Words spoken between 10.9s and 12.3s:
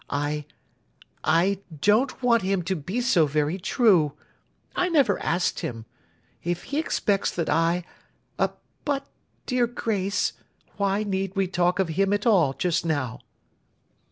need we talk of him at